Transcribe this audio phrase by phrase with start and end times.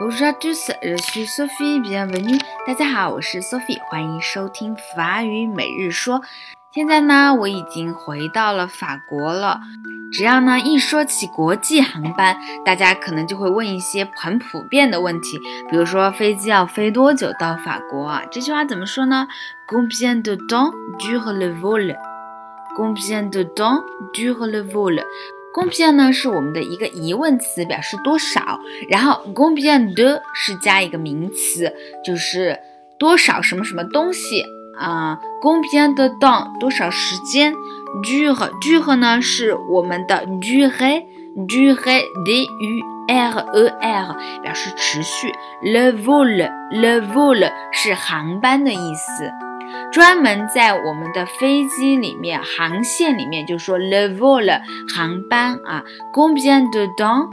[0.00, 2.40] Bonjour à tous, je suis Sophie, bienvenue.
[2.66, 6.20] 大家好，我是 Sophie，欢迎收听法语每日说。
[6.72, 9.60] 现在呢，我已经回到了法国了。
[10.12, 15.38] 只要呢一说起国际航班，大家可能就会问一些很普遍的问题，
[15.70, 18.24] 比如说飞机要飞多久到法国啊？
[18.32, 19.28] 这句话怎么说呢
[19.68, 24.64] ？Combien de temps dure le vol？Combien de temps dure le
[25.54, 28.58] 公片呢是我们的一个疑问词，表示多少。
[28.90, 31.72] 然后公片的是加一个名词，
[32.04, 32.58] 就是
[32.98, 34.44] 多少什么什么东西
[34.76, 35.20] 啊。
[35.40, 37.54] 公片的当多少时间？
[38.02, 40.84] 聚合聚合呢是我们的聚合
[41.48, 41.84] 聚合
[42.24, 42.82] 的与。
[43.06, 49.30] r e r 表示持续，le vol le vol 是航班的意思。
[49.92, 54.60] 专门在我们的飞机里面、航线里面，就说 le vol
[54.94, 57.28] 航班啊，combien de temps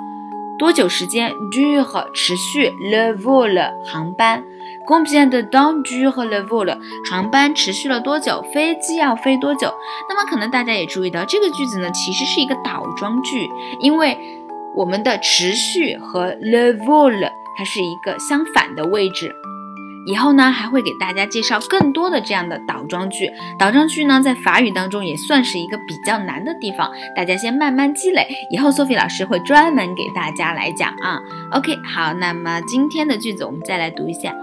[0.59, 4.43] 多久时间？dure 持续 le vol 航班
[4.87, 6.77] ，combien de temps dure le vol
[7.09, 8.43] 航班持续了多久？
[8.53, 9.73] 飞机要飞多久？
[10.07, 13.49] 那么可能大家也注意到，这个句子呢其实是一个倒装句，
[13.79, 14.15] 因为
[14.75, 19.35] 我们的持续和 le vol 它是一个相反的位置。
[20.05, 23.29] 以后呢，还会给大家介绍更多的这样的倒装句。
[23.59, 28.27] 倒装句呢，在法语当中也算是一个比较难的地方，大家先慢慢积累。
[28.49, 31.19] 以后 Sophie 老师会专门给大家来讲啊。
[31.51, 34.33] OK，好，那么今天的句子我们再来读一下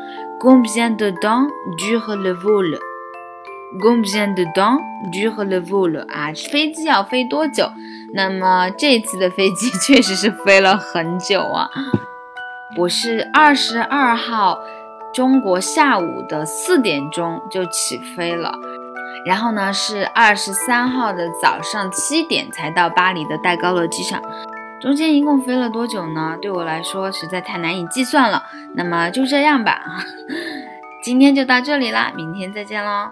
[0.41, 4.81] ：Combien de temps dure le vol？Combien de temps
[5.13, 6.07] dure le vol？
[6.09, 7.69] 啊，飞机要飞多久？
[8.15, 11.69] 那么这次的飞机 确实是飞了很久啊。
[12.77, 14.61] 我是二十二号。
[15.19, 18.57] 中国下午的四点钟就起飞了，
[19.27, 24.23] 然后呢是二十三号的早上七点才到巴黎的戴高乐机场，
[24.81, 26.39] 中间一共飞了多久呢？
[26.41, 28.45] 对我来说实在太难以计算了。
[28.77, 29.83] 那么就这样吧，
[31.03, 33.11] 今天就到这里啦，明天再见喽。